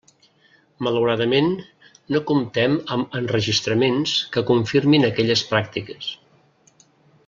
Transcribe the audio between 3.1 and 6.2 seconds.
enregistraments que confirmin aquelles pràctiques.